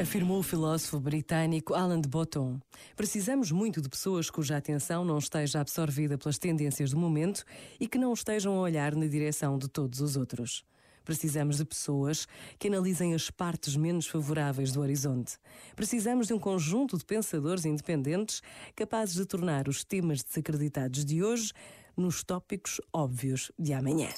Afirmou 0.00 0.38
o 0.38 0.42
filósofo 0.44 1.00
britânico 1.00 1.74
Alan 1.74 2.00
de 2.00 2.08
Botton. 2.08 2.60
Precisamos 2.94 3.50
muito 3.50 3.82
de 3.82 3.88
pessoas 3.88 4.30
cuja 4.30 4.56
atenção 4.56 5.04
não 5.04 5.18
esteja 5.18 5.60
absorvida 5.60 6.16
pelas 6.16 6.38
tendências 6.38 6.92
do 6.92 6.96
momento 6.96 7.44
e 7.80 7.88
que 7.88 7.98
não 7.98 8.12
estejam 8.12 8.54
a 8.54 8.60
olhar 8.60 8.94
na 8.94 9.06
direção 9.06 9.58
de 9.58 9.68
todos 9.68 10.00
os 10.00 10.16
outros. 10.16 10.64
Precisamos 11.04 11.56
de 11.56 11.64
pessoas 11.64 12.28
que 12.60 12.68
analisem 12.68 13.12
as 13.12 13.28
partes 13.28 13.74
menos 13.74 14.06
favoráveis 14.06 14.70
do 14.70 14.80
horizonte. 14.80 15.36
Precisamos 15.74 16.28
de 16.28 16.32
um 16.32 16.38
conjunto 16.38 16.96
de 16.96 17.04
pensadores 17.04 17.64
independentes 17.64 18.40
capazes 18.76 19.16
de 19.16 19.26
tornar 19.26 19.68
os 19.68 19.82
temas 19.82 20.22
desacreditados 20.22 21.04
de 21.04 21.24
hoje 21.24 21.52
nos 21.96 22.22
tópicos 22.22 22.80
óbvios 22.92 23.50
de 23.58 23.72
amanhã. 23.72 24.10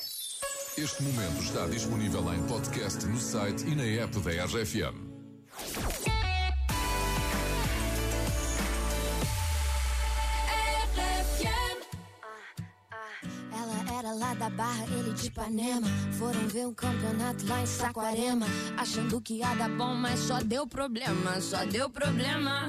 Este 0.79 1.03
momento 1.03 1.43
está 1.43 1.67
disponível 1.67 2.33
em 2.33 2.43
podcast 2.47 3.05
no 3.07 3.19
site 3.19 3.67
e 3.67 3.75
na 3.75 3.83
app 3.83 4.19
da 4.21 4.31
RFM. 4.45 5.11
Ela 13.53 13.99
era 13.99 14.13
lá 14.13 14.35
da 14.35 14.49
Barra, 14.51 14.85
ele 14.97 15.13
de 15.13 15.27
Ipanema. 15.27 15.87
Foram 16.19 16.49
ver 16.49 16.67
um 16.67 16.75
campeonato 16.75 17.47
lá 17.47 17.61
em 17.63 17.67
Saquarema. 17.67 18.47
Achando 18.77 19.21
que 19.21 19.35
ia 19.35 19.55
dar 19.55 19.69
bom, 19.69 19.95
mas 19.95 20.21
só 20.21 20.39
deu 20.41 20.67
problema, 20.67 21.41
só 21.41 21.65
deu 21.65 21.91
problema. 21.91 22.69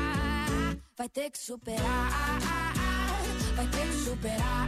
vai 0.97 1.09
ter 1.09 1.29
que 1.31 1.37
superar, 1.37 2.39
vai 3.55 3.67
ter 3.67 3.87
que 3.87 3.93
superar. 4.03 4.67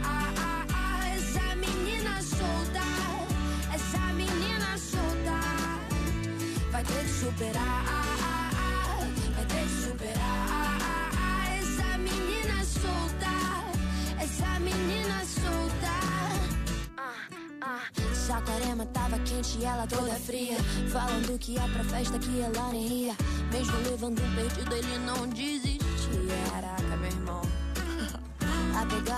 Essa 1.14 1.56
menina 1.56 2.22
solta, 2.22 2.80
essa 3.72 3.98
menina 4.14 4.78
solta 4.78 5.40
vai 6.70 6.84
ter 6.84 7.04
que 7.04 7.12
superar, 7.12 7.84
vai 9.34 9.46
ter 9.46 9.64
que 9.64 9.74
superar. 9.86 10.78
Essa 11.58 11.98
menina 11.98 12.64
solta, 12.64 13.32
essa 14.22 14.60
menina 14.60 15.24
solta. 15.24 15.94
Saquarema 18.14 18.86
tava 18.86 19.18
quente 19.20 19.58
e 19.58 19.64
ela 19.64 19.86
toda 19.86 20.14
fria. 20.14 20.56
Falando 20.90 21.38
que 21.38 21.52
ia 21.52 21.68
pra 21.68 21.84
festa 21.84 22.18
que 22.18 22.40
ela 22.40 22.72
nem 22.72 22.86
ia. 23.04 23.16
Mesmo 23.52 23.76
levando 23.88 24.20
um 24.22 24.34
perdido, 24.34 24.74
ele 24.74 24.98
não 24.98 25.28
desistia. 25.28 25.73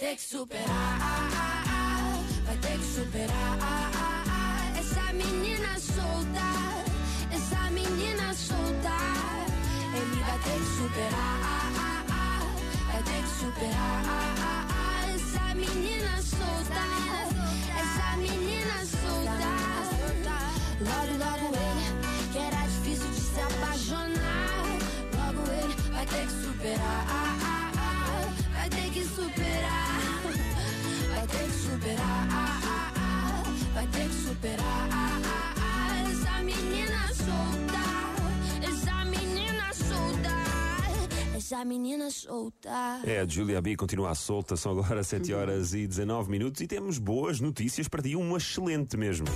ter 0.00 0.16
que 0.16 0.22
superar, 0.22 0.98
vai 2.46 2.56
ter 2.56 2.78
que 2.78 2.84
superar. 2.86 3.99
Essa 41.60 41.64
menina 41.64 42.10
solta. 42.10 43.00
É, 43.04 43.20
a 43.20 43.26
Julia 43.26 43.60
B 43.60 43.76
continua 43.76 44.14
solta, 44.14 44.56
são 44.56 44.72
agora 44.72 45.04
7 45.04 45.34
horas 45.34 45.74
e 45.74 45.86
19 45.86 46.30
minutos 46.30 46.60
e 46.62 46.66
temos 46.66 46.96
boas 46.96 47.38
notícias 47.38 47.86
para 47.86 48.00
ti, 48.02 48.16
uma 48.16 48.38
excelente 48.38 48.96
mesmo. 48.96 49.26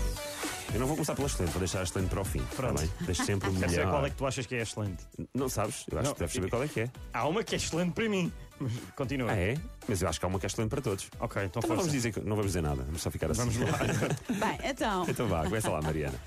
Eu 0.73 0.81
não 0.81 0.87
vou 0.87 0.97
começar 0.97 1.15
pela 1.15 1.27
excelente, 1.29 1.51
vou 1.51 1.59
deixar 1.59 1.81
a 1.81 1.83
excelente 1.83 2.09
para 2.09 2.23
o 2.23 2.25
fim. 2.25 2.39
Está 2.39 2.57
Pronto. 2.57 2.81
bem? 2.81 2.91
Deixo 3.03 3.25
sempre 3.27 3.51
o 3.51 3.53
Quer 3.55 3.67
dizer, 3.67 3.79
melhor. 3.81 3.93
qual 3.93 4.07
é 4.07 4.11
que 4.11 4.17
tu 4.17 4.27
achas 4.27 4.47
que 4.47 4.55
é 4.55 4.63
excelente? 4.63 5.05
Não 5.35 5.49
sabes? 5.51 5.85
Eu 5.91 5.99
acho 5.99 6.09
Não, 6.09 6.15
que 6.15 6.21
deves 6.21 6.35
saber 6.35 6.49
qual 6.51 6.63
é 6.63 6.69
que 6.69 6.81
é. 6.81 6.91
Há 7.13 7.29
uma 7.29 7.45
que 7.45 7.55
é 7.55 7.59
excelente 7.59 7.93
para 7.93 8.09
mim. 8.09 8.33
Continua. 8.97 9.31
Ah, 9.33 9.37
é? 9.37 9.57
Mas 9.87 10.01
eu 10.01 10.09
acho 10.09 10.19
que 10.19 10.25
há 10.25 10.29
uma 10.29 10.39
que 10.41 10.47
é 10.47 10.49
excelente 10.49 10.71
para 10.71 10.81
todos. 10.81 11.11
Ok, 11.21 11.43
então 11.45 11.61
Então 11.61 11.61
não 11.61 11.69
força. 11.69 11.77
vamos 11.83 11.93
dizer 11.93 12.13
que 12.13 12.21
não 12.21 12.37
vamos 12.37 12.47
dizer 12.47 12.63
nada, 12.63 12.83
vamos 12.85 13.03
só 13.03 13.11
ficar 13.11 13.31
assim. 13.31 13.43
Vamos 13.51 13.57
lá. 13.59 13.79
Bem, 14.49 14.71
então, 14.71 15.05
Então 15.07 15.29
vá, 15.29 15.45
começa 15.45 15.69
lá, 15.71 15.83
Mariana. 15.83 16.19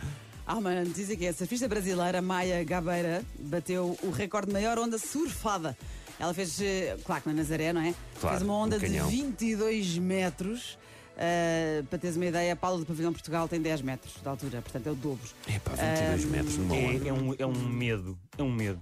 Há 0.48 0.56
uma 0.56 0.74
notícia 0.84 1.16
que 1.16 1.26
é 1.26 1.30
a 1.30 1.34
surfista 1.34 1.68
brasileira 1.68 2.22
Maia 2.22 2.64
Gabeira 2.64 3.24
bateu 3.40 3.98
o 4.02 4.10
recorde 4.10 4.48
de 4.48 4.54
maior 4.54 4.80
onda 4.80 4.98
surfada. 4.98 5.78
Ela 6.20 6.34
fez, 6.34 6.60
eh, 6.62 6.98
claro 7.06 7.22
que 7.22 7.30
na 7.30 7.36
Nazaré, 7.36 7.72
não 7.74 7.82
é? 7.82 7.94
Claro, 8.20 8.38
fez 8.38 8.42
uma 8.42 8.56
onda 8.58 8.76
no 8.78 8.82
de 8.82 8.88
canhão. 8.88 9.08
22 9.08 9.98
metros. 10.00 10.78
Eh, 11.20 11.84
para 11.90 12.00
teres 12.00 12.16
uma 12.16 12.26
ideia, 12.26 12.54
a 12.54 12.56
Paula 12.56 12.80
do 12.80 12.86
Pavilhão 12.86 13.12
Portugal 13.12 13.48
tem 13.48 13.60
10 13.62 13.82
metros 13.82 14.16
de 14.22 14.28
altura, 14.28 14.62
portanto 14.62 14.88
é 14.88 14.92
o 14.92 14.96
dobro. 14.96 15.28
Epá, 15.48 15.72
22 15.74 16.26
metros 16.26 16.58
numa 16.58 16.76
onda. 16.76 17.06
É, 17.06 17.08
é 17.10 17.14
um, 17.14 17.36
é 17.40 17.46
um 17.46 17.68
medo. 17.70 18.18
É 18.38 18.44
um 18.44 18.52
medo. 18.52 18.82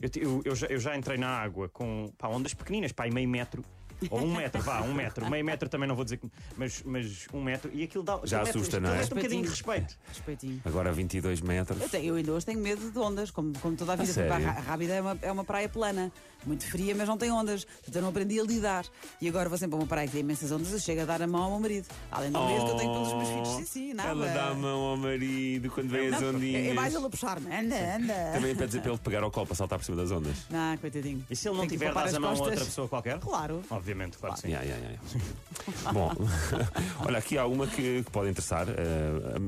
Eu, 0.00 0.10
eu- 0.22 0.42
eu 0.44 0.54
já, 0.54 0.66
eu 0.68 0.78
já 0.78 0.96
entrei 0.96 1.18
na 1.18 1.28
água 1.28 1.68
com 1.68 2.12
pá, 2.18 2.28
ondas 2.28 2.54
pequeninas, 2.54 2.92
pá, 2.92 3.06
e 3.08 3.10
meio 3.10 3.28
metro. 3.28 3.64
Ou 4.10 4.20
um 4.20 4.36
metro, 4.36 4.60
vá, 4.62 4.80
um 4.82 4.94
metro. 4.94 5.28
Meio 5.28 5.44
metro 5.44 5.68
também 5.68 5.88
não 5.88 5.94
vou 5.94 6.04
dizer 6.04 6.18
que. 6.18 6.30
Mas, 6.56 6.82
mas 6.84 7.26
um 7.32 7.42
metro. 7.42 7.70
E 7.74 7.82
aquilo 7.82 8.04
dá. 8.04 8.20
Já 8.24 8.42
aquilo 8.42 8.58
assusta, 8.58 8.80
não 8.80 8.94
é? 8.94 9.02
um 9.04 9.08
bocadinho 9.08 9.42
de 9.42 9.48
respeito. 9.50 9.96
Respeitinho. 10.08 10.62
Agora 10.64 10.92
22 10.92 11.40
metros. 11.40 11.80
Eu, 11.80 11.88
tenho, 11.88 12.04
eu 12.06 12.14
ainda 12.14 12.32
hoje 12.32 12.46
tenho 12.46 12.60
medo 12.60 12.90
de 12.90 12.98
ondas, 12.98 13.30
como, 13.30 13.52
como 13.58 13.76
toda 13.76 13.92
a 13.94 13.96
vida. 13.96 14.12
Porque 14.12 14.44
a 14.44 14.52
Rábida 14.52 14.94
é 14.94 15.00
uma, 15.00 15.18
é 15.22 15.32
uma 15.32 15.44
praia 15.44 15.68
plana, 15.68 16.12
muito 16.46 16.64
fria, 16.66 16.94
mas 16.94 17.08
não 17.08 17.16
tem 17.18 17.30
ondas. 17.30 17.64
Portanto, 17.64 17.96
eu 17.96 18.02
não 18.02 18.08
aprendi 18.10 18.38
a 18.40 18.42
lidar. 18.44 18.84
E 19.20 19.28
agora 19.28 19.48
vou 19.48 19.58
sempre 19.58 19.76
a 19.76 19.78
uma 19.78 19.86
praia 19.86 20.06
que 20.06 20.12
tem 20.12 20.20
imensas 20.20 20.50
ondas, 20.52 20.72
eu 20.72 20.78
chego 20.78 21.02
a 21.02 21.04
dar 21.04 21.22
a 21.22 21.26
mão 21.26 21.42
ao 21.42 21.50
meu 21.50 21.60
marido. 21.60 21.86
Além 22.10 22.30
do 22.30 22.40
medo 22.46 22.64
que 22.64 22.70
eu 22.70 22.76
tenho 22.76 22.92
pelos 22.92 23.12
meus 23.14 23.28
filhos. 23.28 23.48
Sim, 23.48 23.64
sim, 23.64 23.94
nada. 23.94 24.08
Oh, 24.14 24.22
Ela 24.22 24.32
dá 24.32 24.48
a 24.48 24.54
mão 24.54 24.80
ao 24.80 24.96
marido 24.96 25.70
quando 25.70 25.88
vem 25.88 26.08
as 26.08 26.20
Não, 26.20 26.30
ondinhas. 26.30 26.66
é 26.68 26.72
mais 26.74 26.94
ele 26.94 27.06
a 27.06 27.10
puxar-me. 27.10 27.46
Anda, 27.46 27.96
anda. 27.96 28.32
Também 28.32 28.54
pede 28.54 28.66
dizer 28.68 28.80
para 28.82 28.90
ele 28.92 29.00
pegar 29.00 29.22
ao 29.22 29.30
colo 29.30 29.46
para 29.46 29.56
saltar 29.56 29.78
por 29.78 29.84
cima 29.84 29.96
das 29.96 30.10
ondas. 30.10 30.36
Não, 30.50 30.76
coitadinho. 30.78 31.24
E 31.30 31.36
se 31.36 31.48
ele 31.48 31.56
não 31.56 31.66
tiver, 31.66 31.92
dás 31.92 32.08
as 32.08 32.14
a 32.14 32.20
mão 32.20 32.30
a 32.30 32.34
outra 32.34 32.64
pessoa 32.64 32.88
qualquer? 32.88 33.18
Claro. 33.18 33.62
Obviamente, 33.88 34.18
claro 34.18 34.34
que 34.34 34.42
sim. 34.42 34.50
Ya, 34.50 34.62
ya, 34.62 34.76
ya. 34.76 35.92
Bom, 35.92 36.12
olha, 37.06 37.18
aqui 37.18 37.38
há 37.38 37.46
uma 37.46 37.66
que, 37.66 38.02
que 38.04 38.10
pode 38.10 38.28
interessar. 38.28 38.66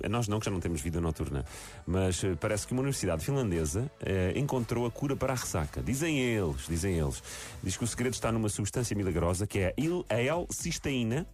a 0.03 0.09
nós 0.09 0.29
não, 0.29 0.39
que 0.39 0.47
já 0.47 0.51
não 0.51 0.61
temos 0.61 0.81
vida 0.81 0.99
noturna. 0.99 1.45
Mas 1.87 2.25
eh, 2.25 2.35
parece 2.41 2.67
que 2.67 2.73
uma 2.73 2.81
universidade 2.81 3.23
finlandesa 3.23 3.91
eh, 4.01 4.33
encontrou 4.35 4.87
a 4.87 4.91
cura 4.91 5.15
para 5.15 5.35
a 5.35 5.37
ressaca. 5.37 5.83
Dizem 5.83 6.19
eles, 6.19 6.67
dizem 6.67 6.99
eles. 6.99 7.23
Diz 7.63 7.77
que 7.77 7.85
o 7.85 7.87
segredo 7.87 8.15
está 8.15 8.33
numa 8.33 8.49
substância 8.49 8.97
milagrosa 8.97 9.47
que 9.47 9.59
é 9.59 9.75
a 10.09 10.17
L-cisteína. 10.17 11.27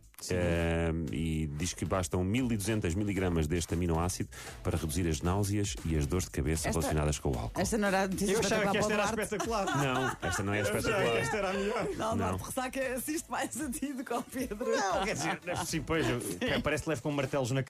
E 1.13 1.47
diz 1.59 1.75
que 1.75 1.85
bastam 1.85 2.25
1200 2.25 2.95
miligramas 2.95 3.47
deste 3.47 3.75
aminoácido 3.75 4.29
para 4.63 4.77
reduzir 4.77 5.07
as 5.09 5.21
náuseas 5.21 5.75
e 5.85 5.97
as 5.97 6.07
dores 6.07 6.25
de 6.25 6.31
cabeça 6.31 6.69
Esta- 6.69 6.81
relacionadas 6.81 7.19
com 7.19 7.31
o 7.31 7.39
álcool. 7.39 7.61
Esta 7.61 7.77
não 7.79 7.89
era 7.89 8.03
a 8.03 8.09
notícia 8.09 8.33
Eu 8.33 8.41
achava 8.41 8.71
que 8.71 8.79
esta 8.79 8.93
era 8.93 9.05
espetacular. 9.05 9.67
Não, 9.77 10.17
esta 10.29 10.43
não 10.43 10.55
é 10.55 10.61
espetacular. 10.63 11.17
esta 11.19 11.37
era 11.37 11.51
a 11.51 11.53
melhor. 11.53 11.89
Não, 11.97 12.17
Não. 12.17 12.37
Ressaca 12.37 12.81
assiste 12.95 13.31
mais 13.31 13.61
a 13.61 13.71
ti 13.71 13.93
do 13.93 14.05
que 14.05 14.13
ao 14.13 14.23
Pedro. 14.23 14.67
Não, 14.71 15.05
quer 15.05 15.15
dizer, 15.15 15.39
sim, 15.67 15.83
pois, 15.83 16.07
parece 16.63 16.85
que 16.85 16.89
levo 16.91 17.03
com 17.03 17.11
martelos 17.13 17.51
na 17.51 17.63